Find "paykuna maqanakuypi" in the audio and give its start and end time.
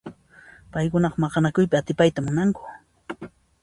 0.73-1.75